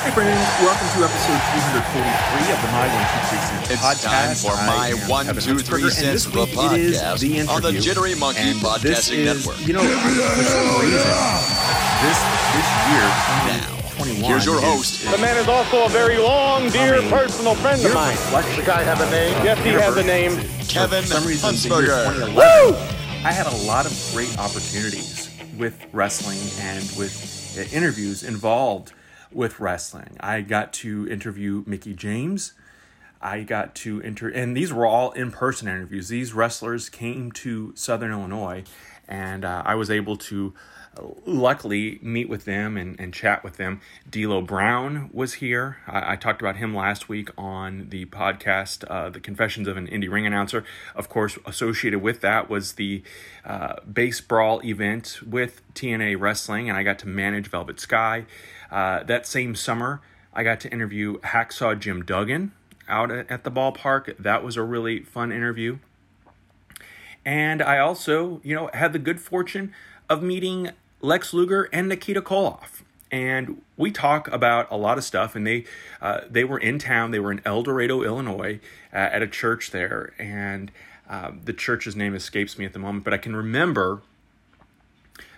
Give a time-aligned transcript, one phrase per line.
[0.00, 1.40] Hey friends, welcome to episode
[1.76, 4.04] 343 of the My One Two Three Cents it's podcast.
[4.08, 6.72] time for my am one, Kevin two, three Huntsberger, and cents this of the week
[6.72, 7.72] it is podcast the on the.
[7.80, 9.66] Jittery Monkey And this Podcasting is, Network.
[9.68, 11.04] You know, for some reason,
[12.00, 12.18] this
[12.56, 13.04] this year,
[13.44, 13.60] Now,
[14.00, 15.04] 2021, here's your host.
[15.04, 18.16] is- The man is also a very long, dear I mean, personal friend of mine.
[18.16, 18.56] reflection.
[18.56, 19.36] The guy have a name?
[19.44, 20.32] Yes, he has a name.
[20.68, 22.04] Kevin for some reason, Huntsberger.
[22.24, 22.74] 2011,
[23.26, 27.12] I had a lot of great opportunities with wrestling and with
[27.58, 28.92] uh, interviews involved
[29.32, 30.16] with wrestling.
[30.20, 32.52] I got to interview Mickie James.
[33.22, 36.08] I got to enter, and these were all in person interviews.
[36.08, 38.64] These wrestlers came to Southern Illinois,
[39.06, 40.54] and uh, I was able to
[41.24, 43.80] luckily meet with them and, and chat with them.
[44.08, 45.78] D'Lo Brown was here.
[45.86, 49.86] I, I talked about him last week on the podcast, uh, The Confessions of an
[49.86, 50.64] Indie Ring Announcer.
[50.94, 53.02] Of course, associated with that was the
[53.44, 58.26] uh, Base Brawl event with TNA Wrestling, and I got to manage Velvet Sky.
[58.70, 60.00] Uh, that same summer,
[60.32, 62.52] I got to interview Hacksaw Jim Duggan
[62.88, 64.16] out at, at the ballpark.
[64.18, 65.78] That was a really fun interview.
[67.24, 69.72] And I also, you know, had the good fortune
[70.10, 72.82] of meeting Lex Luger and Nikita Koloff.
[73.10, 75.34] And we talk about a lot of stuff.
[75.34, 75.64] And they
[76.02, 77.10] uh, they were in town.
[77.10, 78.60] They were in Eldorado, Illinois,
[78.92, 80.12] uh, at a church there.
[80.18, 80.70] And
[81.10, 84.00] uh, the church's name escapes me at the moment, but I can remember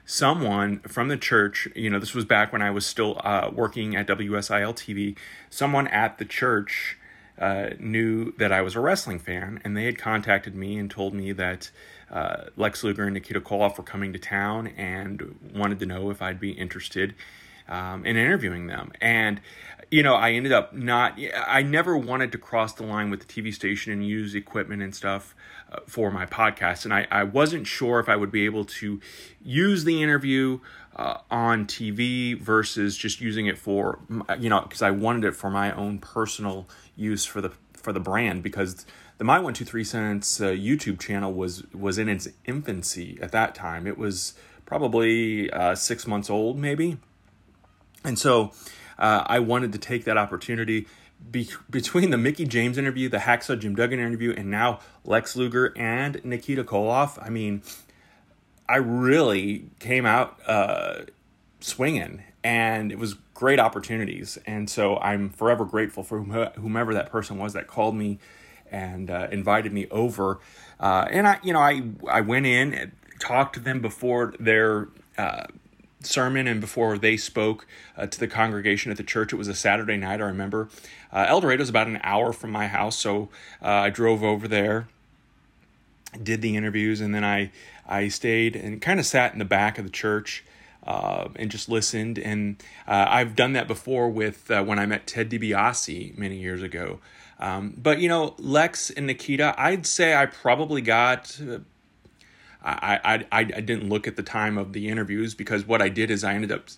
[0.04, 3.96] someone from the church, you know, this was back when I was still uh, working
[3.96, 5.16] at WSIL TV,
[5.48, 6.98] someone at the church
[7.38, 11.14] uh, knew that I was a wrestling fan, and they had contacted me and told
[11.14, 11.70] me that
[12.12, 16.20] uh, Lex Luger and Nikita Koloff were coming to town and wanted to know if
[16.20, 17.14] I'd be interested
[17.68, 18.92] um, in interviewing them.
[19.00, 19.40] And,
[19.90, 23.26] you know, I ended up not, I never wanted to cross the line with the
[23.26, 25.34] TV station and use equipment and stuff
[25.70, 26.84] uh, for my podcast.
[26.84, 29.00] And I, I wasn't sure if I would be able to
[29.42, 30.60] use the interview
[30.94, 34.00] uh, on TV versus just using it for,
[34.38, 38.00] you know, because I wanted it for my own personal use for the for the
[38.00, 38.86] brand because
[39.22, 43.30] the my one two three cents uh, YouTube channel was was in its infancy at
[43.30, 43.86] that time.
[43.86, 44.34] It was
[44.66, 46.96] probably uh, six months old, maybe.
[48.02, 48.50] And so
[48.98, 50.88] uh, I wanted to take that opportunity
[51.30, 55.72] be- between the Mickie James interview, the Hacksaw Jim Duggan interview, and now Lex Luger
[55.76, 57.24] and Nikita Koloff.
[57.24, 57.62] I mean,
[58.68, 61.02] I really came out uh,
[61.60, 64.36] swinging, and it was great opportunities.
[64.48, 68.18] And so I'm forever grateful for whom- whomever that person was that called me
[68.72, 70.40] and uh, invited me over.
[70.80, 74.88] Uh, and I, you know, I I went in and talked to them before their
[75.16, 75.44] uh,
[76.00, 77.66] sermon and before they spoke
[77.96, 79.32] uh, to the congregation at the church.
[79.32, 80.68] It was a Saturday night, I remember.
[81.12, 83.28] Uh, Eldorado is about an hour from my house, so
[83.62, 84.88] uh, I drove over there,
[86.20, 87.52] did the interviews, and then I
[87.86, 90.44] I stayed and kind of sat in the back of the church.
[90.84, 95.06] Uh, and just listened, and uh, I've done that before with uh, when I met
[95.06, 96.98] Ted DiBiase many years ago.
[97.42, 101.58] Um, but you know, Lex and Nikita, I'd say I probably got uh,
[102.64, 106.12] I, I, I, didn't look at the time of the interviews because what I did
[106.12, 106.68] is I ended up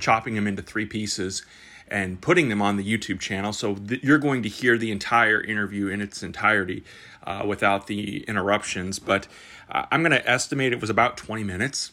[0.00, 1.44] chopping them into three pieces
[1.88, 3.52] and putting them on the YouTube channel.
[3.52, 6.84] So th- you're going to hear the entire interview in its entirety
[7.26, 8.98] uh, without the interruptions.
[8.98, 9.28] But
[9.68, 11.92] uh, I'm going to estimate it was about 20 minutes.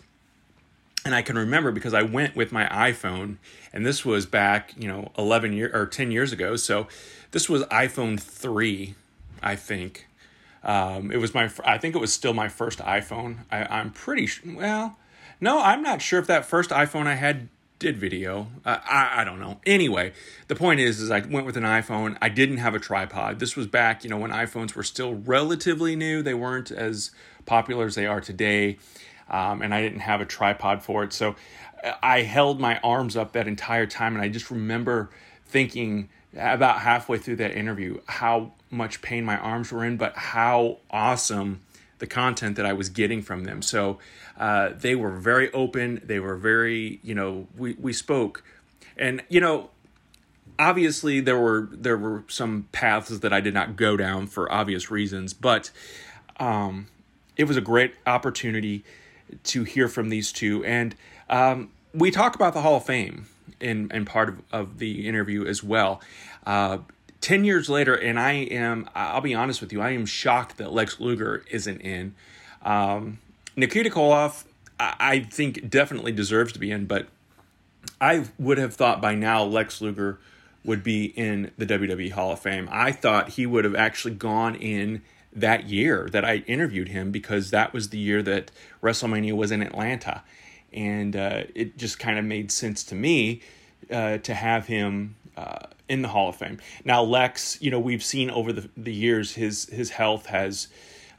[1.04, 3.38] And I can remember because I went with my iPhone,
[3.74, 6.56] and this was back, you know, 11 year or 10 years ago.
[6.56, 6.88] So
[7.32, 8.94] this was iPhone 3,
[9.42, 10.08] I think.
[10.64, 13.38] Um, it was my, I think it was still my first iPhone.
[13.52, 14.98] I, I'm pretty sure, well,
[15.40, 18.48] no, I'm not sure if that first iPhone I had did video.
[18.64, 19.60] Uh, I, I don't know.
[19.66, 20.14] Anyway,
[20.48, 22.16] the point is, is I went with an iPhone.
[22.22, 23.40] I didn't have a tripod.
[23.40, 26.22] This was back, you know, when iPhones were still relatively new.
[26.22, 27.10] They weren't as
[27.48, 28.78] popular as they are today.
[29.32, 31.14] Um, and I didn't have a tripod for it.
[31.14, 31.36] So
[32.04, 34.14] I held my arms up that entire time.
[34.14, 35.10] And I just remember
[35.46, 40.78] thinking about halfway through that interview how much pain my arms were in, but how
[40.92, 41.62] awesome
[42.00, 43.62] the content that I was getting from them.
[43.62, 44.00] So
[44.38, 46.02] uh, they were very open.
[46.04, 48.44] They were very, you know, we, we spoke.
[48.98, 49.70] And, you know,
[50.58, 54.92] obviously there were there were some paths that I did not go down for obvious
[54.92, 55.72] reasons, but
[56.40, 56.88] um,
[57.36, 58.84] it was a great opportunity
[59.44, 60.64] to hear from these two.
[60.66, 60.96] And
[61.30, 63.28] um, we talk about the Hall of Fame
[63.60, 66.02] in, in part of, of the interview as well.
[66.46, 66.80] Uh,
[67.22, 70.74] 10 years later, and I am, I'll be honest with you, I am shocked that
[70.74, 72.16] Lex Luger isn't in.
[72.64, 73.20] Um,
[73.56, 74.46] Nikita Koloff,
[74.80, 77.08] I, I think definitely deserves to be in, but
[78.00, 80.20] I would have thought by now Lex Luger
[80.64, 82.68] would be in the WWE Hall of Fame.
[82.72, 85.02] I thought he would have actually gone in
[85.34, 88.52] that year that I interviewed him because that was the year that
[88.82, 90.24] WrestleMania was in Atlanta.
[90.74, 93.42] And uh, it just kind of made sense to me
[93.90, 96.60] uh, to have him uh, in the Hall of Fame.
[96.86, 100.68] Now, Lex, you know, we've seen over the, the years his, his health has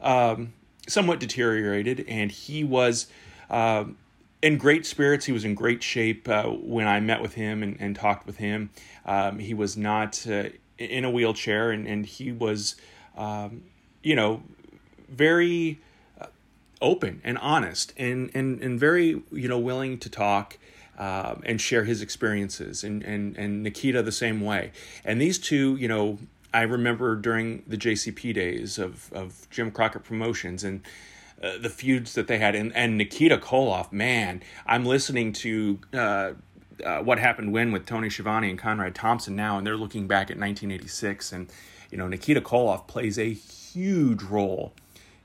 [0.00, 0.52] um,
[0.88, 3.06] somewhat deteriorated, and he was
[3.50, 3.96] um,
[4.42, 5.26] in great spirits.
[5.26, 8.38] He was in great shape uh, when I met with him and, and talked with
[8.38, 8.70] him.
[9.04, 10.44] Um, he was not uh,
[10.78, 12.76] in a wheelchair, and, and he was,
[13.16, 13.62] um,
[14.02, 14.42] you know,
[15.08, 15.80] very
[16.20, 16.26] uh,
[16.80, 20.58] open and honest and, and, and very, you know, willing to talk.
[20.98, 24.72] Um, and share his experiences, and, and and Nikita the same way.
[25.06, 26.18] And these two, you know,
[26.52, 30.82] I remember during the JCP days of of Jim Crockett Promotions, and
[31.42, 36.32] uh, the feuds that they had, and, and Nikita Koloff, man, I'm listening to uh,
[36.84, 40.30] uh, what happened when with Tony Schiavone and Conrad Thompson now, and they're looking back
[40.30, 41.50] at 1986, and
[41.90, 43.34] you know Nikita Koloff plays a
[43.72, 44.72] huge role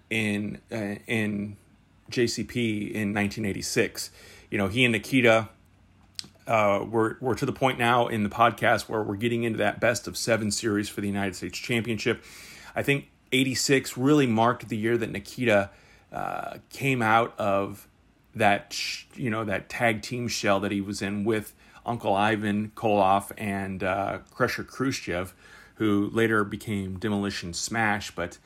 [0.10, 1.58] in uh, in
[2.12, 4.12] JCP in 1986.
[4.50, 5.50] You know he and Nikita.
[6.46, 9.82] Uh, we're, we're to the point now in the podcast where we're getting into that
[9.82, 12.24] best of seven series for the United States Championship.
[12.74, 15.70] I think 86 really marked the year that Nikita
[16.12, 17.88] uh, came out of
[18.36, 18.80] that
[19.16, 21.54] you know that tag team shell that he was in with
[21.86, 25.34] Uncle Ivan Koloff and uh, Crusher Khrushchev,
[25.78, 28.12] who later became Demolition Smash.
[28.12, 28.38] But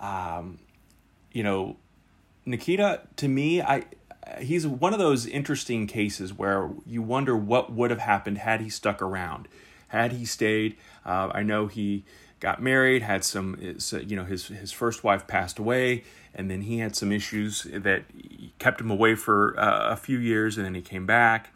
[0.00, 0.58] um,
[1.32, 1.76] you know,
[2.44, 3.84] Nikita to me, I
[4.40, 8.68] he's one of those interesting cases where you wonder what would have happened had he
[8.68, 9.48] stuck around,
[9.88, 10.76] had he stayed.
[11.04, 12.04] Uh, I know he
[12.40, 16.04] got married, had some, you know, his his first wife passed away,
[16.34, 18.04] and then he had some issues that
[18.58, 21.52] kept him away for uh, a few years, and then he came back.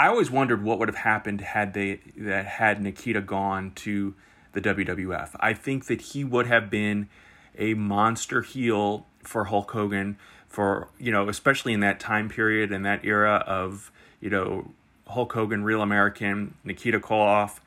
[0.00, 4.14] I always wondered what would have happened had they that had Nikita gone to
[4.54, 5.36] the WWF.
[5.38, 7.10] I think that he would have been
[7.58, 10.16] a monster heel for Hulk Hogan
[10.48, 13.92] for you know especially in that time period and that era of
[14.22, 14.70] you know
[15.06, 17.58] Hulk Hogan, Real American, Nikita Koloff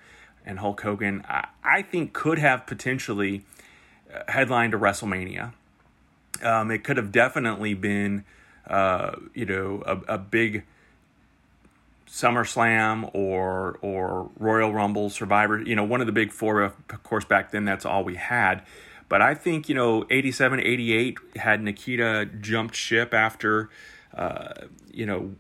[0.43, 3.45] and Hulk Hogan, I, I think could have potentially
[4.11, 5.53] uh, headlined a WrestleMania.
[6.41, 8.25] Um, it could have definitely been,
[8.67, 10.63] uh, you know, a, a big
[12.07, 15.61] SummerSlam or or Royal Rumble, Survivor.
[15.61, 16.61] You know, one of the big four.
[16.61, 18.63] Of course, back then that's all we had.
[19.09, 23.69] But I think you know, 87, 88 had Nikita jumped ship after,
[24.15, 24.53] uh,
[24.91, 25.35] you know,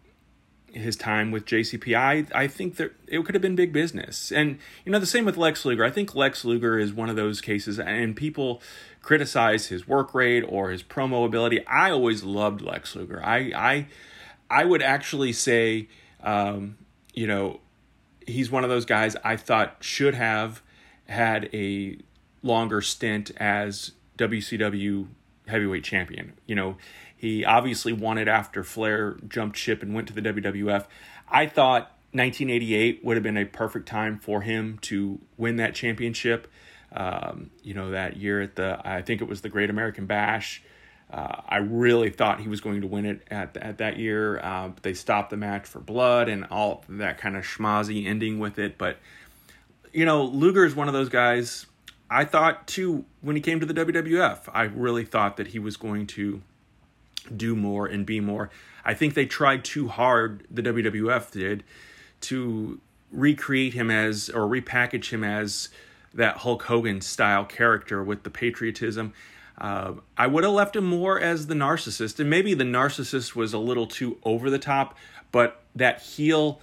[0.73, 4.31] his time with JCP, I, I think that it could have been big business.
[4.31, 5.83] And, you know, the same with Lex Luger.
[5.83, 8.61] I think Lex Luger is one of those cases, and people
[9.01, 11.65] criticize his work rate or his promo ability.
[11.67, 13.21] I always loved Lex Luger.
[13.23, 13.87] I, I,
[14.49, 15.87] I would actually say,
[16.23, 16.77] um,
[17.13, 17.59] you know,
[18.25, 20.61] he's one of those guys I thought should have
[21.07, 21.97] had a
[22.41, 25.07] longer stint as WCW
[25.47, 26.33] heavyweight champion.
[26.45, 26.77] You know,
[27.15, 30.85] he obviously won it after Flair jumped ship and went to the WWF.
[31.29, 36.47] I thought 1988 would have been a perfect time for him to win that championship.
[36.91, 40.61] Um, you know, that year at the, I think it was the Great American Bash.
[41.13, 44.39] Uh, I really thought he was going to win it at at that year.
[44.39, 48.57] Uh, they stopped the match for blood and all that kind of schmozzy ending with
[48.57, 48.79] it.
[48.79, 48.97] But
[49.91, 51.67] you know, Luger is one of those guys.
[52.09, 54.49] I thought too when he came to the WWF.
[54.51, 56.41] I really thought that he was going to
[57.35, 58.49] do more and be more.
[58.83, 61.63] I think they tried too hard, the WWF did,
[62.21, 65.69] to recreate him as or repackage him as
[66.13, 69.13] that Hulk Hogan style character with the patriotism.
[69.57, 73.53] Uh, I would have left him more as the narcissist, and maybe the narcissist was
[73.53, 74.97] a little too over the top,
[75.31, 76.59] but that heel,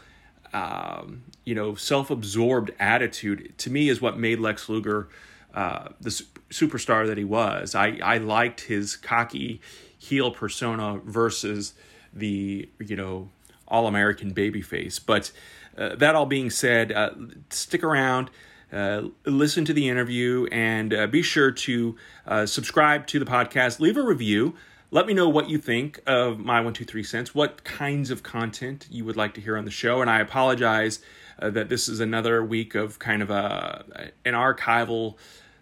[0.52, 5.08] um, you know, self absorbed attitude to me is what made Lex Luger
[5.54, 6.10] uh, the
[6.50, 7.74] superstar that he was.
[7.74, 9.60] I, I liked his cocky
[9.98, 11.74] heel persona versus
[12.12, 13.30] the you know
[13.68, 15.00] all American babyface.
[15.04, 15.30] But
[15.76, 17.10] uh, that all being said, uh,
[17.50, 18.30] stick around.
[18.72, 21.96] Uh, listen to the interview and uh, be sure to
[22.26, 23.80] uh, subscribe to the podcast.
[23.80, 24.54] Leave a review.
[24.92, 27.34] Let me know what you think of my one two three cents.
[27.34, 30.00] What kinds of content you would like to hear on the show.
[30.00, 31.00] And I apologize
[31.38, 35.16] uh, that this is another week of kind of a an archival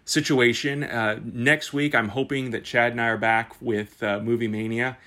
[0.05, 0.83] situation.
[0.83, 4.97] Uh, next week, I'm hoping that Chad and I are back with Movie Mania.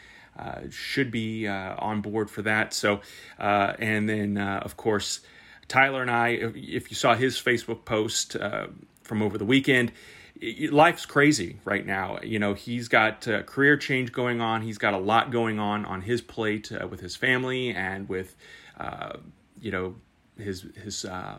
[0.71, 2.73] Should be on board for that.
[2.73, 3.01] So,
[3.39, 5.21] and then of course,
[5.69, 8.67] Tyler and I, if, you saw his Facebook post uh,
[9.03, 9.93] from over the weekend,
[10.71, 12.19] life's crazy right now.
[12.23, 14.63] You know, he's got uh, career change going on.
[14.63, 18.37] He's got a lot going on on his plate uh, with his family and with,
[18.79, 19.19] uh,
[19.61, 19.95] you know,
[20.39, 21.39] his his uh,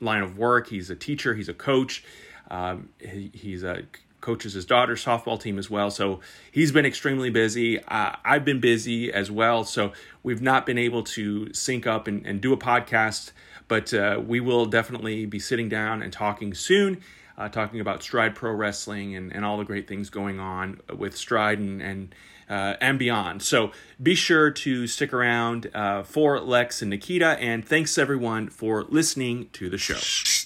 [0.00, 0.68] line of work.
[0.68, 1.34] He's a teacher.
[1.34, 2.04] He's a coach.
[2.50, 3.82] Um, he, he's a
[4.24, 5.90] coaches his daughter's softball team as well.
[5.90, 7.80] So he's been extremely busy.
[7.84, 9.64] Uh, I've been busy as well.
[9.64, 13.30] So we've not been able to sync up and, and do a podcast,
[13.68, 17.00] but uh, we will definitely be sitting down and talking soon
[17.36, 21.16] uh, talking about Stride Pro Wrestling and, and all the great things going on with
[21.16, 22.14] Stride and and,
[22.48, 23.42] uh, and beyond.
[23.42, 28.84] So be sure to stick around uh, for Lex and Nikita, and thanks everyone for
[28.84, 30.43] listening to the show.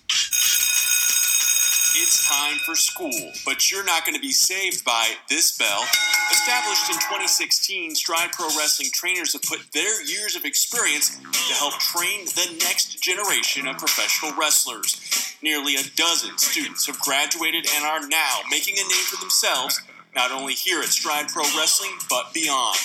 [2.64, 5.84] For school, but you're not going to be saved by this bell.
[6.32, 11.78] Established in 2016, Stride Pro Wrestling trainers have put their years of experience to help
[11.78, 15.36] train the next generation of professional wrestlers.
[15.42, 19.82] Nearly a dozen students have graduated and are now making a name for themselves,
[20.14, 22.78] not only here at Stride Pro Wrestling, but beyond.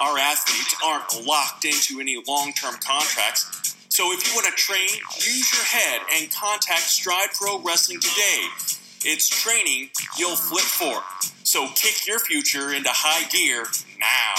[0.00, 4.88] Our athletes aren't locked into any long term contracts, so if you want to train,
[5.16, 8.48] use your head and contact Stride Pro Wrestling today.
[9.04, 11.02] It's training you'll flip for.
[11.44, 13.64] So kick your future into high gear
[14.00, 14.34] now.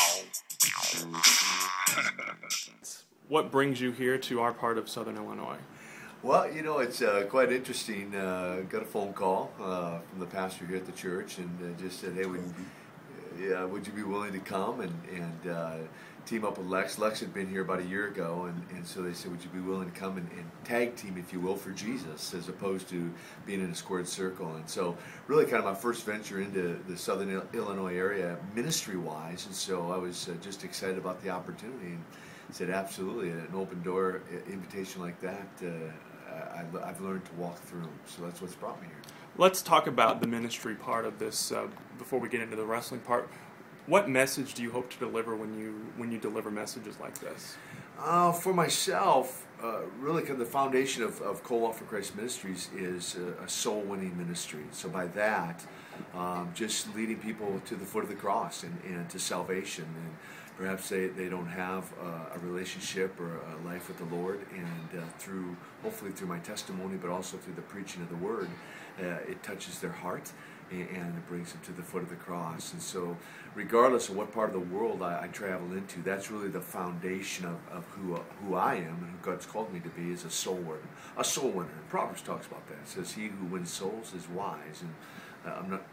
[3.27, 5.57] what brings you here to our part of Southern Illinois?
[6.23, 8.15] Well, you know, it's uh, quite interesting.
[8.15, 11.79] Uh, got a phone call uh, from the pastor here at the church, and uh,
[11.79, 12.43] just said, "Hey, would,
[13.39, 15.75] yeah, would you be willing to come and and uh,
[16.27, 16.99] team up with Lex?
[16.99, 19.49] Lex had been here about a year ago, and, and so they said, would you
[19.49, 22.89] be willing to come and, and tag team, if you will, for Jesus, as opposed
[22.89, 23.11] to
[23.45, 24.55] being in a squared circle?
[24.55, 29.55] And so, really, kind of my first venture into the Southern Illinois area, ministry-wise, and
[29.55, 31.87] so I was uh, just excited about the opportunity.
[31.87, 32.03] And,
[32.49, 35.67] said absolutely an open door invitation like that uh,
[36.55, 37.87] I, have learned to walk through.
[38.05, 38.97] So that's what's brought me here.
[39.37, 41.67] Let's talk about the ministry part of this uh,
[41.97, 43.29] before we get into the wrestling part.
[43.87, 47.55] What message do you hope to deliver when you when you deliver messages like this?
[47.97, 52.69] Uh, for myself, uh, really, kind of the foundation of, of Koloff for Christ Ministries
[52.75, 54.65] is a, a soul winning ministry.
[54.71, 55.65] So by that,
[56.13, 60.17] um, just leading people to the foot of the cross and, and to salvation and
[60.57, 61.93] perhaps they, they don't have
[62.33, 66.97] a relationship or a life with the Lord, and uh, through hopefully through my testimony,
[66.97, 68.49] but also through the preaching of the Word,
[68.99, 70.31] uh, it touches their heart
[70.71, 72.73] and, it brings them to the foot of the cross.
[72.73, 73.17] And so,
[73.55, 77.45] regardless of what part of the world I, I travel into, that's really the foundation
[77.45, 80.29] of, of who who I am and who God's called me to be is a
[80.29, 80.79] soul winner.
[81.17, 81.69] A soul winner.
[81.77, 82.79] And Proverbs talks about that.
[82.79, 84.93] It says, "He who wins souls is wise." And
[85.45, 85.83] uh, I'm not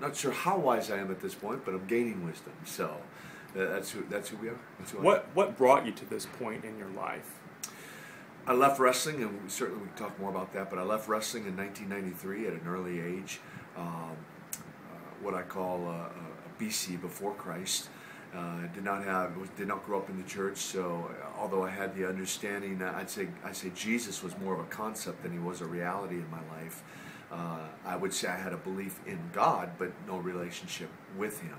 [0.00, 2.52] not sure how wise I am at this point, but I'm gaining wisdom.
[2.64, 2.96] So
[3.54, 4.58] that's who that's who we are.
[4.92, 7.38] Who what what brought you to this point in your life?
[8.48, 10.70] I left wrestling, and certainly we can talk more about that.
[10.70, 13.40] But I left wrestling in 1993 at an early age,
[13.76, 14.56] um, uh,
[15.22, 17.88] what I call a, a BC before Christ.
[18.34, 21.70] Uh, did not have did not grow up in the church, so uh, although I
[21.70, 25.38] had the understanding, I'd say I say Jesus was more of a concept than he
[25.38, 26.82] was a reality in my life.
[27.86, 31.56] I would say I had a belief in God, but no relationship with Him.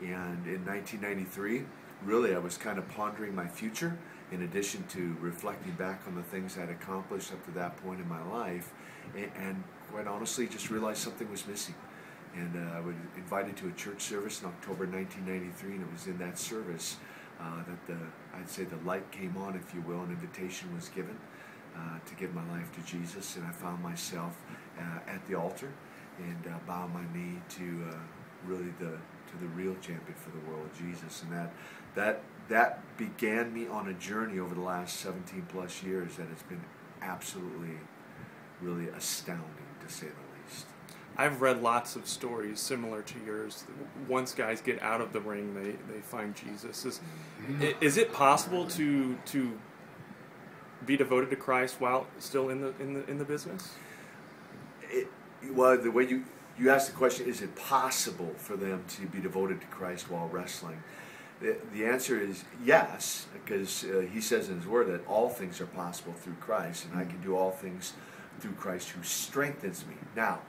[0.00, 1.64] And in 1993,
[2.04, 3.96] really, I was kind of pondering my future
[4.30, 8.08] in addition to reflecting back on the things I'd accomplished up to that point in
[8.08, 8.72] my life.
[9.16, 11.74] And, and quite honestly, just realized something was missing.
[12.34, 16.08] And uh, I was invited to a church service in October 1993, and it was
[16.08, 16.96] in that service
[17.40, 17.96] uh, that the,
[18.36, 21.16] I'd say the light came on, if you will, an invitation was given
[21.76, 24.36] uh, to give my life to Jesus, and I found myself
[24.76, 25.72] uh, at the altar
[26.18, 27.96] and uh, bow my knee to uh,
[28.44, 28.98] really the
[29.30, 31.52] to the real champion for the world, Jesus, and that
[31.94, 36.42] that that began me on a journey over the last 17 plus years that has
[36.42, 36.64] been
[37.00, 37.78] absolutely,
[38.60, 40.66] really astounding to say the least.
[41.16, 43.64] I've read lots of stories similar to yours.
[44.08, 46.84] Once guys get out of the ring, they, they find Jesus.
[46.84, 47.00] Is,
[47.80, 49.58] is it possible to to
[50.84, 53.74] be devoted to Christ while still in the in the in the business?
[54.90, 55.08] It,
[55.52, 56.24] well, the way you
[56.58, 60.28] you asked the question, is it possible for them to be devoted to Christ while
[60.28, 60.82] wrestling?
[61.40, 65.60] The, the answer is yes, because uh, he says in his word that all things
[65.60, 67.92] are possible through Christ, and I can do all things
[68.40, 69.96] through Christ who strengthens me.
[70.16, 70.40] Now,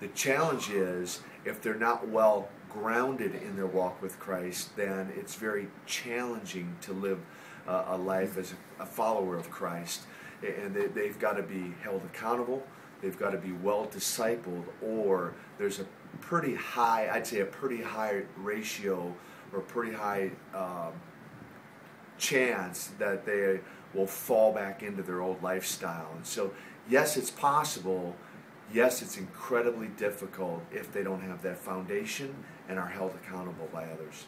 [0.00, 5.34] the challenge is if they're not well grounded in their walk with Christ, then it's
[5.34, 7.18] very challenging to live
[7.66, 10.02] uh, a life as a, a, follower of Christ.
[10.42, 12.62] And they, they've got to be held accountable
[13.00, 15.84] they've got to be well discipled, or there's a
[16.20, 19.14] pretty high, I'd say a pretty high ratio
[19.52, 20.92] or pretty high um,
[22.18, 23.60] chance that they
[23.94, 26.10] will fall back into their old lifestyle.
[26.14, 26.52] And so,
[26.90, 28.16] yes, it's possible.
[28.72, 32.34] Yes, it's incredibly difficult if they don't have that foundation
[32.68, 34.26] and are held accountable by others.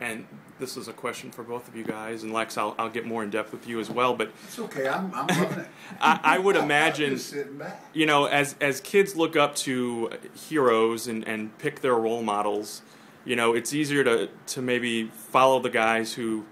[0.00, 0.26] And
[0.58, 3.22] this is a question for both of you guys, and Lex, I'll, I'll get more
[3.24, 4.12] in depth with you as well.
[4.14, 4.86] But It's okay.
[4.88, 5.68] I'm, I'm loving it.
[6.00, 7.82] I, I would imagine, Just sitting back.
[7.94, 12.82] you know, as as kids look up to heroes and, and pick their role models,
[13.24, 16.44] you know, it's easier to to maybe follow the guys who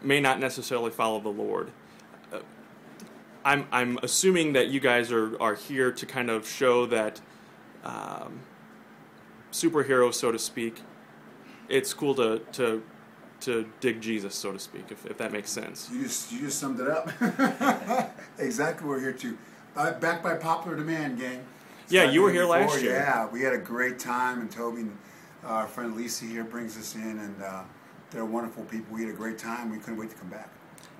[0.00, 1.70] may not necessarily follow the Lord.
[3.44, 7.20] I'm I'm assuming that you guys are are here to kind of show that
[7.84, 8.40] um,
[9.50, 10.80] superheroes, so to speak.
[11.68, 12.82] It's cool to to
[13.40, 15.90] to dig Jesus, so to speak, if, if that makes sense.
[15.92, 17.10] You just you just summed it up.
[18.38, 19.38] exactly we're here to.
[19.74, 21.44] Uh, back by popular demand, gang.
[21.88, 22.92] Yeah, you were here last year.
[22.92, 24.96] Yeah, we had a great time, and Toby and
[25.44, 27.62] uh, our friend Lisa here brings us in, and uh,
[28.10, 28.94] they're wonderful people.
[28.94, 29.70] We had a great time.
[29.70, 30.50] We couldn't wait to come back.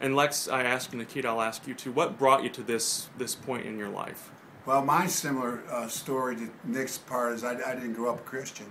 [0.03, 1.93] And Lex, I asked Nikita, I'll ask you too.
[1.93, 4.33] What brought you to this this point in your life?
[4.67, 8.23] Well, my similar uh, story to Nick's part is I, I didn't grow up a
[8.25, 8.67] Christian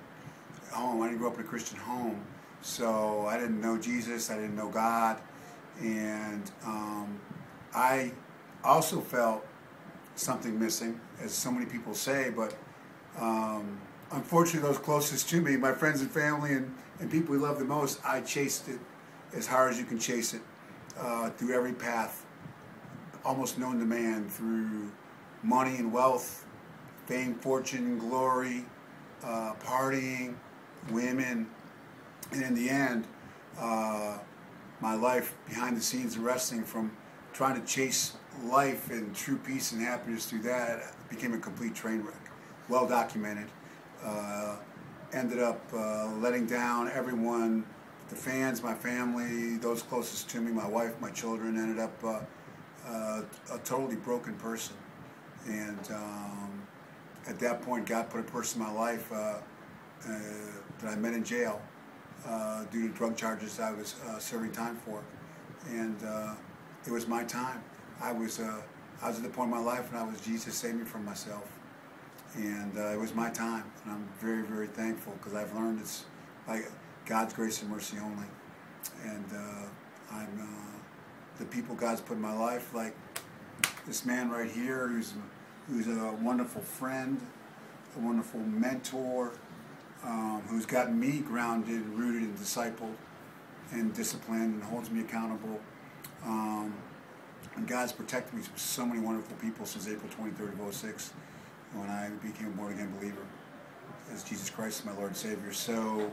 [0.68, 1.02] at home.
[1.02, 2.22] I didn't grow up in a Christian home,
[2.62, 4.30] so I didn't know Jesus.
[4.30, 5.22] I didn't know God,
[5.82, 7.18] and um,
[7.74, 8.12] I
[8.66, 9.48] also felt
[10.16, 12.30] something missing, as so many people say.
[12.30, 12.58] But
[13.18, 13.80] um,
[14.12, 17.64] unfortunately, those closest to me, my friends and family, and, and people we love the
[17.64, 18.80] most, I chased it
[19.34, 20.42] as hard as you can chase it
[21.00, 22.26] uh, through every path
[23.24, 24.92] almost known to man through
[25.44, 26.46] money and wealth,
[27.06, 28.66] fame, fortune, glory,
[29.24, 30.36] uh, partying,
[30.92, 31.48] women,
[32.32, 33.06] and in the end,
[33.60, 34.18] uh,
[34.80, 36.92] my life behind the scenes of wrestling from
[37.34, 38.14] trying to chase
[38.46, 42.16] life and true peace and happiness through that became a complete train wreck.
[42.70, 43.48] Well documented.
[44.04, 44.56] Uh,
[45.14, 47.66] ended up uh, letting down everyone,
[48.12, 52.20] the fans, my family, those closest to me, my wife, my children, ended up uh,
[52.86, 53.22] uh,
[53.54, 54.76] a totally broken person.
[55.48, 56.62] And um,
[57.26, 59.40] at that point, God put a person in my life uh, uh,
[60.80, 61.62] that I met in jail
[62.28, 65.02] uh, due to drug charges I was uh, serving time for.
[65.70, 65.96] And
[66.86, 67.64] it was my time.
[68.02, 70.76] I was, I was at the point in my life when I was Jesus saved
[70.76, 71.48] me from myself.
[72.36, 73.64] And it was my time.
[73.86, 76.04] And I'm very, very thankful because I've learned it's
[76.46, 76.64] by
[77.06, 78.28] God's grace and mercy only.
[79.04, 82.96] And uh, I'm uh, the people God's put in my life, like
[83.86, 85.14] this man right here, who's
[85.68, 87.20] who's a wonderful friend,
[87.96, 89.34] a wonderful mentor,
[90.04, 92.96] um, who's gotten me grounded, rooted, and discipled,
[93.72, 95.60] and disciplined, and holds me accountable.
[96.26, 96.74] Um,
[97.56, 101.14] and God's protected me from so many wonderful people since April 23rd of 06,
[101.74, 103.26] when I became a born again believer
[104.14, 105.54] as Jesus Christ my Lord and Savior.
[105.54, 106.12] So,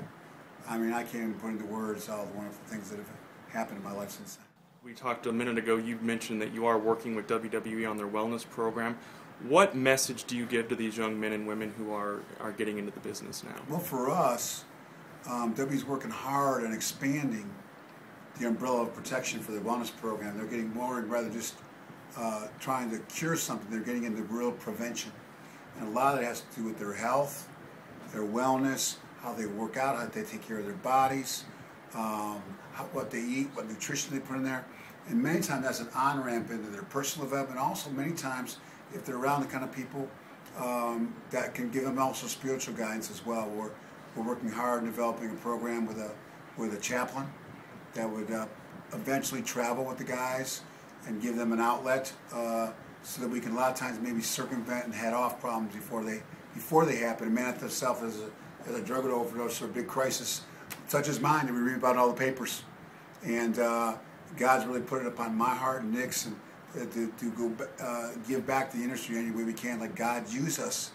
[0.69, 3.11] I mean, I can't even put into words all the wonderful things that have
[3.49, 4.45] happened in my life since then.
[4.85, 8.07] We talked a minute ago, you mentioned that you are working with WWE on their
[8.07, 8.99] wellness program.
[9.43, 12.79] What message do you give to these young men and women who are, are getting
[12.79, 13.55] into the business now?
[13.69, 14.65] Well, for us,
[15.29, 17.49] um, W's working hard and expanding
[18.39, 20.37] the umbrella of protection for the wellness program.
[20.37, 21.55] They're getting more and rather just
[22.17, 23.71] uh, trying to cure something.
[23.71, 25.13] They're getting into real prevention,
[25.79, 27.49] and a lot of it has to do with their health,
[28.13, 31.45] their wellness, how they work out, how they take care of their bodies,
[31.95, 34.65] um, how, what they eat, what nutrition they put in there,
[35.09, 37.59] and many times that's an on ramp into their personal development.
[37.59, 38.59] Also, many times
[38.95, 40.09] if they're around the kind of people
[40.59, 43.49] um, that can give them also spiritual guidance as well.
[43.49, 43.71] We're,
[44.17, 46.11] we're working hard in developing a program with a
[46.57, 47.27] with a chaplain
[47.95, 48.47] that would uh,
[48.93, 50.63] eventually travel with the guys
[51.07, 52.71] and give them an outlet uh,
[53.03, 56.03] so that we can a lot of times maybe circumvent and head off problems before
[56.05, 56.21] they
[56.55, 58.31] before they happen and manifest themselves as a,
[58.67, 60.43] as a drug overdose or a big crisis
[60.87, 62.63] such as mine that we read about all the papers.
[63.25, 63.97] And uh,
[64.37, 66.37] God's really put it upon my heart and Nick's and
[66.77, 69.81] uh, to, to go uh, give back to the industry any way we can.
[69.81, 70.93] Let God use us.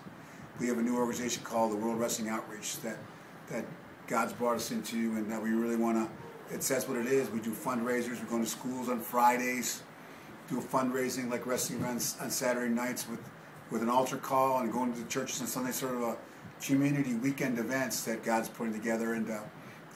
[0.60, 2.98] We have a new organization called the World Wrestling Outreach that
[3.50, 3.66] that
[4.08, 6.54] God's brought us into, and that we really want to.
[6.54, 7.30] It says what it is.
[7.32, 8.22] We do fundraisers.
[8.22, 9.82] We're going to schools on Fridays,
[10.48, 13.20] do a fundraising like wrestling events on Saturday nights with
[13.72, 15.72] with an altar call, and going to the churches on Sunday.
[15.72, 16.18] Sort of a
[16.66, 19.40] community weekend events that God's putting together, and uh,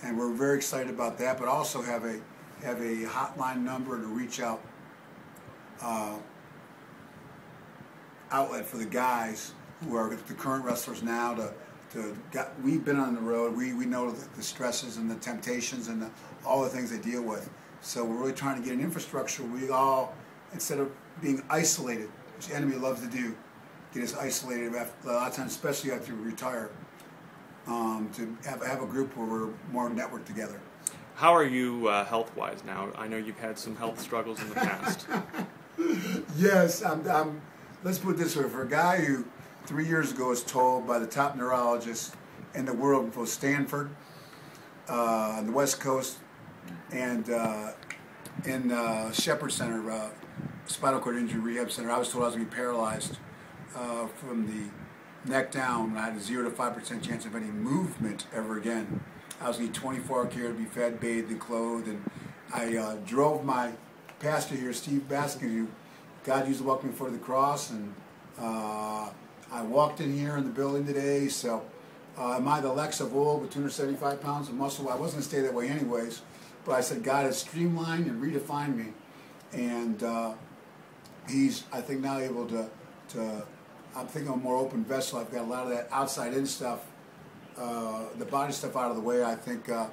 [0.03, 1.39] and we're very excited about that.
[1.39, 2.19] But also have a
[2.63, 4.61] have a hotline number to reach out
[5.81, 6.17] uh,
[8.31, 9.53] outlet for the guys
[9.83, 11.53] who are the current wrestlers now to
[11.91, 15.15] to got, we've been on the road we, we know the, the stresses and the
[15.15, 16.09] temptations and the,
[16.45, 17.49] all the things they deal with
[17.79, 20.13] so we're really trying to get an infrastructure we all
[20.51, 23.35] instead of being isolated which the enemy loves to do
[23.93, 26.69] get us isolated after, a lot of times especially after you retire
[27.67, 30.59] um, to have, have a group where we're more networked together
[31.15, 32.89] How are you uh, health wise now?
[32.95, 35.07] I know you've had some health struggles in the past.
[36.37, 37.41] Yes, I'm, I'm.
[37.83, 39.25] Let's put it this way: for a guy who
[39.65, 42.15] three years ago was told by the top neurologist
[42.55, 43.91] in the world, from Stanford,
[44.89, 46.17] uh, on the West Coast,
[46.91, 47.73] and uh,
[48.45, 50.09] in uh, Shepherd Center, uh,
[50.65, 53.17] Spinal Cord Injury Rehab Center, I was told I was going to be paralyzed
[53.75, 55.97] uh, from the neck down.
[55.97, 59.01] I had a zero to five percent chance of any movement ever again.
[59.39, 62.03] I was need 24 hour care to be fed, bathed, and clothed, and
[62.53, 63.73] I uh, drove my
[64.19, 65.67] pastor here, Steve Baskin, who
[66.23, 67.93] God used to walk me before the cross, and
[68.39, 69.09] uh,
[69.51, 71.27] I walked in here in the building today.
[71.27, 71.63] So,
[72.17, 74.89] uh, am I the Lex of old with 275 pounds of muscle?
[74.89, 76.21] I wasn't going to stay that way anyways,
[76.65, 78.93] but I said God has streamlined and redefined me,
[79.53, 80.33] and uh,
[81.29, 82.69] He's I think now able to
[83.09, 83.45] to.
[83.97, 85.17] I'm thinking a more open vessel.
[85.19, 86.85] I've got a lot of that outside in stuff,
[87.57, 89.23] uh, the body stuff out of the way.
[89.23, 89.87] I think uh,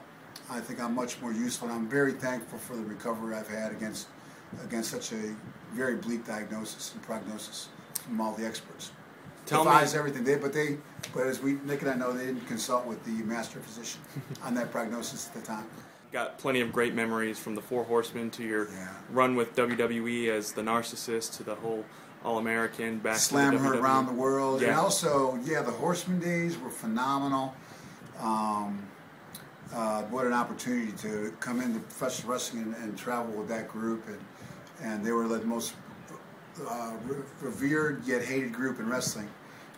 [0.50, 1.68] I think I'm much more useful.
[1.68, 4.08] And I'm very thankful for the recovery I've had against
[4.62, 5.34] against such a
[5.72, 7.68] very bleak diagnosis and prognosis
[8.06, 8.92] from all the experts.
[9.46, 10.24] Tell Defies me- everything.
[10.24, 10.76] They, but they,
[11.14, 14.00] but as we Nick and I know, they didn't consult with the master physician
[14.42, 15.64] on that prognosis at the time.
[16.12, 18.88] Got plenty of great memories from the Four Horsemen to your Yeah.
[19.10, 21.84] run with WWE as the narcissist to the whole
[22.24, 26.70] All American back Slam her around the world, and also, yeah, the Horseman days were
[26.70, 27.54] phenomenal.
[28.18, 28.82] Um,
[29.74, 34.06] uh, what an opportunity to come into professional wrestling and, and travel with that group,
[34.08, 34.18] and
[34.82, 35.74] and they were the most
[36.66, 36.92] uh,
[37.42, 39.28] revered yet hated group in wrestling,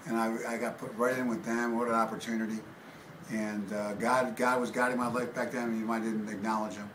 [0.07, 1.77] and I, I got put right in with them.
[1.77, 2.61] What an opportunity!
[3.33, 6.89] And uh, God, God was guiding my life back then, and I didn't acknowledge Him.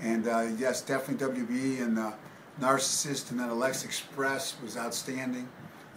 [0.00, 2.12] And uh, yes, definitely WB and uh,
[2.60, 5.48] Narcissist, and then Alex Express was outstanding,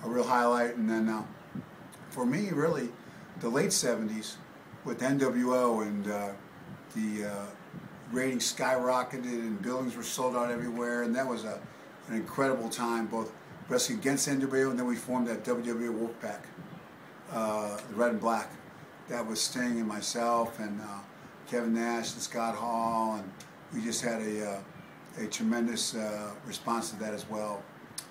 [0.03, 0.75] a real highlight.
[0.75, 1.23] And then uh,
[2.09, 2.89] for me, really,
[3.39, 4.35] the late '70s
[4.83, 6.29] with NWO and uh,
[6.95, 7.45] the uh,
[8.11, 11.59] ratings skyrocketed and buildings were sold out everywhere, and that was a,
[12.07, 13.31] an incredible time, both
[13.67, 16.39] wrestling against NWO and then we formed that WWE Wolfpac,
[17.31, 18.49] uh, the Red and Black.
[19.09, 20.99] That was Sting and myself and uh,
[21.47, 23.31] Kevin Nash and Scott Hall, and
[23.73, 24.59] we just had a, uh,
[25.19, 27.63] a tremendous uh, response to that as well.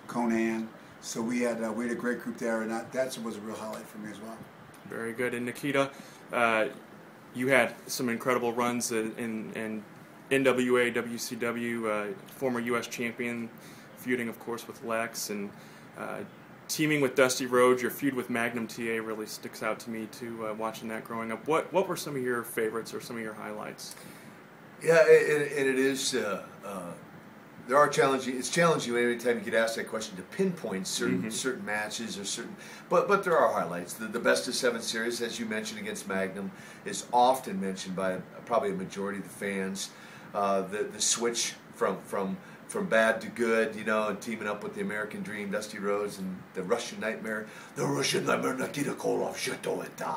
[0.06, 0.66] Konnan.
[1.00, 3.40] So we had uh, we had a great group there, and that, that was a
[3.40, 4.36] real highlight for me as well.
[4.88, 5.34] Very good.
[5.34, 5.90] And Nikita,
[6.32, 6.66] uh,
[7.34, 12.86] you had some incredible runs in, in, in NWA, WCW, uh, former U.S.
[12.86, 13.48] champion,
[13.96, 15.50] feuding, of course, with Lex, and
[15.98, 16.20] uh,
[16.68, 17.82] teaming with Dusty Rhodes.
[17.82, 21.32] Your feud with Magnum TA really sticks out to me, too, uh, watching that growing
[21.32, 21.46] up.
[21.46, 23.94] What, what were some of your favorites or some of your highlights?
[24.82, 26.14] Yeah, and, and it is.
[26.14, 26.44] Uh,
[27.66, 28.36] there are challenging.
[28.36, 32.24] It's challenging every time you get asked that question to pinpoint certain certain matches or
[32.24, 32.56] certain.
[32.88, 33.94] But but there are highlights.
[33.94, 36.50] The, the best of seven series, as you mentioned against Magnum,
[36.84, 39.90] is often mentioned by probably a majority of the fans.
[40.34, 42.36] Uh, the the switch from from
[42.68, 46.18] from bad to good, you know, and teaming up with the American Dream, Dusty Rhodes,
[46.18, 47.46] and the Russian Nightmare,
[47.76, 50.16] the Russian Nightmare, Nikita Koloff, Shatoeta.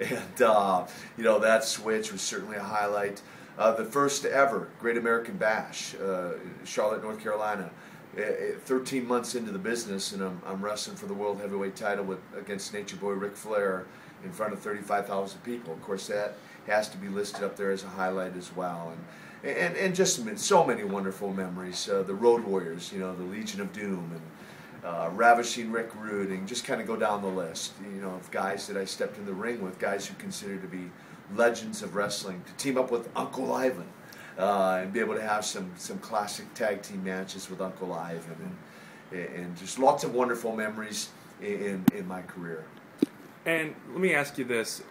[0.00, 3.20] And, uh, you know, that switch was certainly a highlight.
[3.58, 7.68] Uh, the first ever Great American Bash, uh, Charlotte, North Carolina.
[8.16, 8.24] Uh, uh,
[8.64, 12.20] 13 months into the business, and I'm, I'm wrestling for the World Heavyweight title with,
[12.36, 13.86] against Nature Boy Ric Flair
[14.24, 15.74] in front of 35,000 people.
[15.74, 16.34] Of course, that
[16.66, 18.94] has to be listed up there as a highlight as well.
[19.42, 21.88] And, and, and just so many wonderful memories.
[21.88, 26.30] Uh, the Road Warriors, you know, the Legion of Doom, and uh, ravishing Rick Rude,
[26.30, 29.18] and just kind of go down the list, you know, of guys that I stepped
[29.18, 30.90] in the ring with, guys who considered to be
[31.34, 33.88] legends of wrestling, to team up with Uncle Ivan,
[34.38, 38.56] uh, and be able to have some some classic tag team matches with Uncle Ivan,
[39.12, 41.10] and and just lots of wonderful memories
[41.40, 42.64] in in my career.
[43.46, 44.82] And let me ask you this.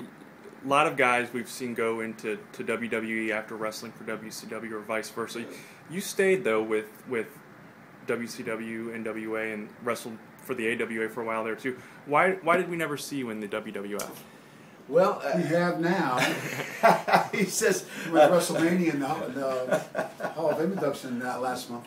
[0.66, 4.80] A lot of guys we've seen go into to WWE after wrestling for WCW or
[4.80, 5.46] vice versa.
[5.90, 7.28] You stayed though with with
[8.08, 11.78] WCW and WA and wrestled for the AWA for a while there too.
[12.06, 14.10] Why why did we never see you in the WWF?
[14.90, 16.18] Well, We have now
[17.34, 19.82] he says, with WrestleMania in the,
[20.20, 21.86] the Hall of Fame induction uh, last month.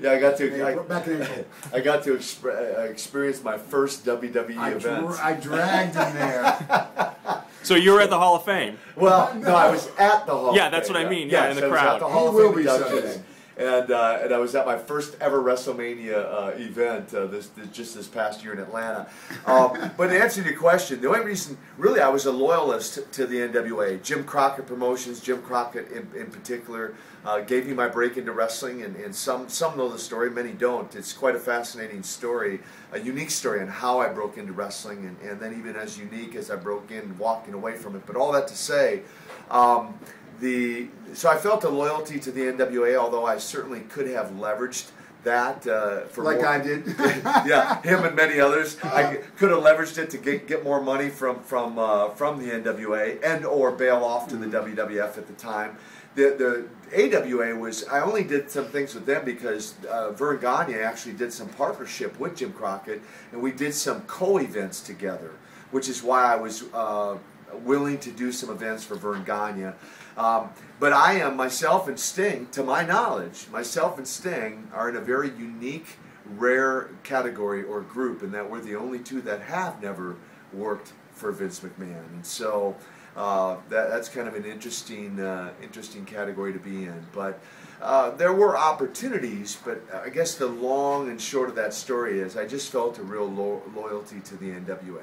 [0.00, 0.62] yeah, I got to.
[0.64, 1.44] I, April- back in April.
[1.72, 5.06] I got to expre- uh, experience my first WWE I, event.
[5.06, 7.42] dra- I dragged him there.
[7.64, 8.78] So you were at the Hall of Fame.
[8.94, 10.54] Well, no, I was at the Hall.
[10.54, 11.94] Yeah, of that's what I mean, yeah, in the I was crowd.
[11.94, 13.22] at the Hall He of will Fame be induction, someday.
[13.56, 17.68] And uh, and I was at my first ever WrestleMania uh, event uh, this, this
[17.68, 19.08] just this past year in Atlanta.
[19.46, 23.26] Um, but to answer your question, the only reason really I was a loyalist to,
[23.26, 26.94] the NWA, Jim Crockett Promotions, Jim Crockett in, in particular.
[27.24, 30.52] Uh, gave me my break into wrestling, and, and some some know the story, many
[30.52, 30.94] don't.
[30.94, 32.60] It's quite a fascinating story,
[32.92, 36.36] a unique story on how I broke into wrestling, and, and then even as unique
[36.36, 38.06] as I broke in, walking away from it.
[38.06, 39.02] But all that to say,
[39.50, 39.98] um,
[40.40, 44.90] the so I felt a loyalty to the NWA, although I certainly could have leveraged
[45.24, 46.86] that uh, for Like more- I did.
[47.46, 48.76] yeah, him and many others.
[48.82, 52.52] I could have leveraged it to get, get more money from from uh, from the
[52.52, 55.76] NWA and or bail off to the WWF at the time.
[56.14, 60.74] The the AWA was I only did some things with them because uh, Verne Gagne
[60.76, 65.32] actually did some partnership with Jim Crockett and we did some co-events together,
[65.72, 67.16] which is why I was uh,
[67.64, 69.72] willing to do some events for Verne Gagne.
[70.16, 70.50] Um,
[70.80, 75.00] but I am myself and Sting, to my knowledge, myself and Sting are in a
[75.00, 75.98] very unique,
[76.36, 80.16] rare category or group, in that we're the only two that have never
[80.52, 82.76] worked for Vince McMahon, and so
[83.16, 87.06] uh, that, that's kind of an interesting, uh, interesting category to be in.
[87.14, 87.40] But
[87.80, 92.36] uh, there were opportunities, but I guess the long and short of that story is
[92.36, 95.02] I just felt a real lo- loyalty to the NWA.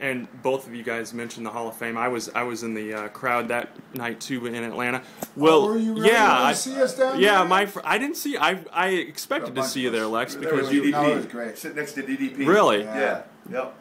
[0.00, 1.96] And both of you guys mentioned the Hall of Fame.
[1.98, 5.02] I was I was in the uh, crowd that night too in Atlanta.
[5.34, 6.08] Well, were you really?
[6.08, 7.38] yeah, You I, see us down yeah.
[7.38, 7.48] there?
[7.48, 8.36] My fr- I didn't see.
[8.36, 10.06] I I expected to see you there.
[10.06, 10.90] Lex, There because was you, DDP.
[10.92, 11.58] No, it was great.
[11.58, 12.46] Sit next to DDP.
[12.46, 12.82] Really?
[12.82, 13.22] Yeah.
[13.50, 13.74] Yep.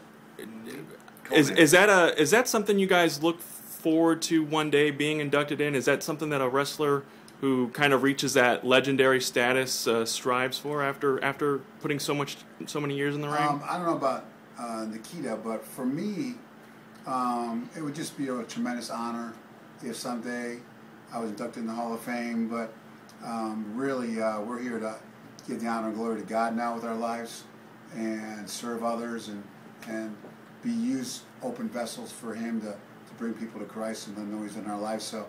[1.32, 5.20] is is that a is that something you guys look forward to one day being
[5.20, 5.76] inducted in?
[5.76, 7.04] Is that something that a wrestler
[7.42, 12.38] who kind of reaches that legendary status uh, strives for after after putting so much
[12.66, 13.38] so many years in the ring?
[13.42, 14.26] Um, I don't know about
[14.60, 16.36] uh, Nikita, but for me,
[17.06, 19.34] um, it would just be a tremendous honor
[19.84, 20.60] if someday
[21.14, 22.48] I was inducted in the Hall of Fame.
[22.50, 22.74] But
[23.24, 24.96] um, really, uh, we're here to
[25.48, 27.44] give the honor and glory to God now with our lives
[27.96, 29.44] and serve others and,
[29.88, 30.16] and
[30.64, 34.44] be used open vessels for Him to, to bring people to Christ and let know
[34.44, 35.06] He's in our lives.
[35.06, 35.28] So,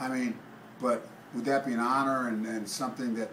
[0.00, 0.38] I mean,
[0.80, 3.30] but would that be an honor and, and something that,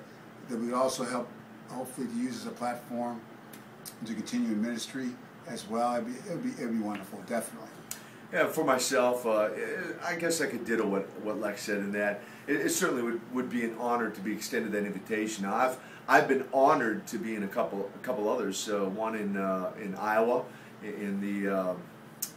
[0.49, 1.29] that would also help,
[1.69, 3.21] hopefully, to use as a platform
[4.05, 5.11] to continue in ministry
[5.47, 5.93] as well?
[5.95, 7.69] It'd be, it'd be, it'd be wonderful, definitely.
[8.33, 9.49] Yeah, for myself, uh,
[10.03, 12.21] I guess I could ditto what, what Lex said in that.
[12.47, 15.45] It, it certainly would, would be an honor to be extended that invitation.
[15.45, 15.77] Now, I've
[16.07, 18.69] I've been honored to be in a couple a couple others.
[18.69, 20.43] Uh, one in uh, in Iowa,
[20.83, 21.73] in, the uh,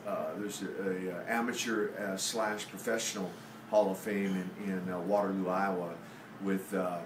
[0.07, 3.31] uh, there's a, a amateur uh, slash professional
[3.71, 5.91] Hall of Fame in, in uh, Waterloo, Iowa,
[6.43, 6.99] with uh,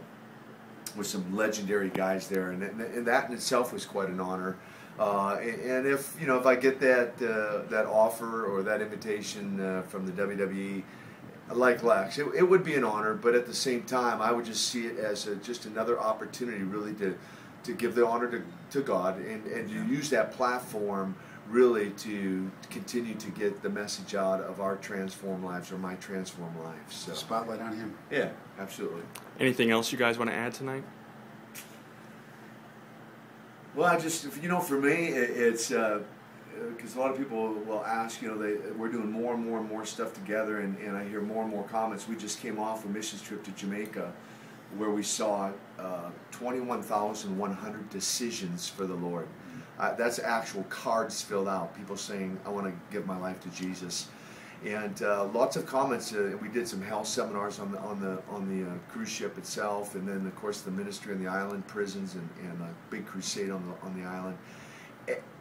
[0.97, 4.57] with some legendary guys there, and, and that in itself was quite an honor.
[4.99, 8.81] Uh, and and if you know if I get that uh, that offer or that
[8.83, 10.83] invitation uh, from the WWE,
[11.53, 13.15] like Lex, it, it would be an honor.
[13.15, 16.63] But at the same time, I would just see it as a, just another opportunity,
[16.63, 17.17] really to
[17.65, 21.15] to give the honor to, to God and, and to use that platform
[21.49, 26.57] really to continue to get the message out of our transform lives or my transform
[26.63, 26.91] life.
[26.91, 27.95] So Spotlight on him.
[28.11, 29.03] yeah, absolutely.
[29.39, 30.85] Anything else you guys want to add tonight?
[33.75, 37.85] Well, I just you know, for me, it, it's because a lot of people will
[37.85, 38.21] ask.
[38.21, 41.09] You know, they we're doing more and more and more stuff together, and, and I
[41.09, 42.07] hear more and more comments.
[42.07, 44.13] We just came off a missions trip to Jamaica,
[44.77, 49.27] where we saw uh, twenty-one thousand one hundred decisions for the Lord.
[49.79, 51.75] Uh, that's actual cards filled out.
[51.75, 54.09] People saying, "I want to give my life to Jesus."
[54.65, 56.13] And uh, lots of comments.
[56.13, 59.37] Uh, we did some health seminars on the on the on the uh, cruise ship
[59.39, 63.07] itself, and then of course the ministry on the island, prisons, and, and a big
[63.07, 64.37] crusade on the on the island.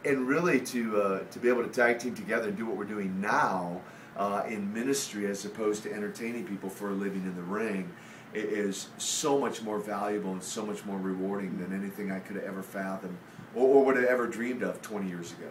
[0.04, 2.84] And really to uh, to be able to tag team together and do what we're
[2.84, 3.80] doing now
[4.16, 7.90] uh, in ministry, as opposed to entertaining people for a living in the ring,
[8.34, 12.44] is so much more valuable and so much more rewarding than anything I could have
[12.44, 13.16] ever fathomed
[13.54, 15.48] or, or would have ever dreamed of 20 years ago.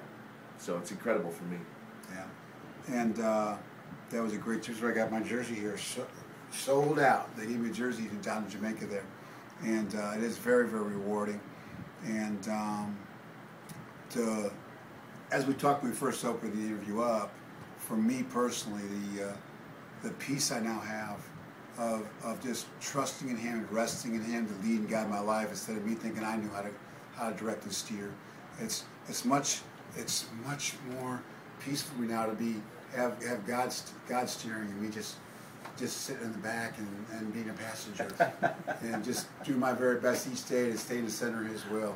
[0.57, 1.57] So it's incredible for me.
[2.11, 2.25] Yeah.
[2.89, 3.57] And uh,
[4.09, 4.77] that was a great trip.
[4.83, 6.05] I got my jersey here so,
[6.51, 7.35] sold out.
[7.37, 9.05] They gave me a jersey down in Jamaica there.
[9.63, 11.39] And uh, it is very, very rewarding.
[12.05, 12.97] And um,
[14.11, 14.51] to,
[15.31, 17.31] as we talked when we first opened the interview up,
[17.77, 18.81] for me personally,
[19.15, 19.33] the, uh,
[20.03, 21.19] the peace I now have
[21.77, 25.19] of, of just trusting in Him and resting in Him to lead and guide my
[25.19, 26.71] life instead of me thinking I knew how to
[27.15, 28.11] how to direct and steer.
[28.59, 29.61] It's it's much
[29.95, 31.21] it's much more
[31.65, 32.55] peaceful for me now to be
[32.95, 35.15] have have God's God steering and me just
[35.77, 38.07] just sitting in the back and, and being a passenger
[38.83, 41.65] and just do my very best each day to stay in the center of His
[41.69, 41.95] will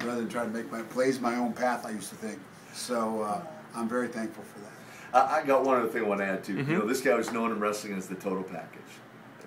[0.00, 1.86] rather than try to make my blaze my own path.
[1.86, 2.38] I used to think
[2.74, 3.22] so.
[3.22, 3.40] Uh,
[3.74, 4.72] I'm very thankful for that.
[5.30, 6.56] I, I got one other thing I want to add too.
[6.56, 8.80] You know, this guy was known in wrestling as the total package,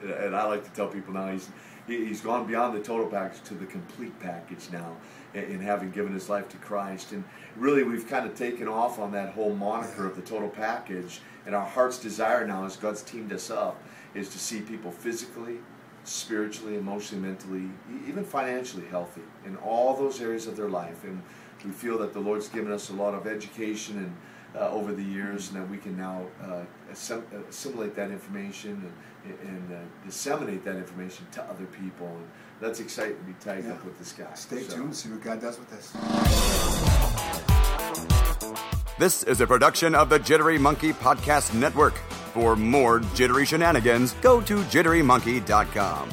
[0.01, 1.49] and- and I like to tell people now he's
[1.89, 4.95] he, he's gone beyond the total package to the complete package now,
[5.33, 7.11] in, in having given his life to Christ.
[7.11, 7.23] And
[7.57, 11.21] really, we've kind of taken off on that whole moniker of the total package.
[11.45, 13.81] And our heart's desire now, as God's teamed us up,
[14.13, 15.57] is to see people physically,
[16.03, 17.69] spiritually, emotionally, mentally,
[18.07, 21.03] even financially healthy in all those areas of their life.
[21.03, 21.21] And
[21.65, 24.15] we feel that the Lord's given us a lot of education and
[24.55, 28.91] uh, over the years, and that we can now uh, assim- assimilate that information
[29.25, 32.07] and, and uh, disseminate that information to other people.
[32.07, 32.27] And
[32.61, 33.73] that's exciting to be tied Yeah.
[33.73, 34.33] up with this guy.
[34.35, 35.93] Stay So- tuned, see what God does with this.
[38.97, 41.95] This is a production of the Jittery Monkey Podcast Network.
[42.33, 46.09] For more jittery shenanigans, go to jitterymonkey.com.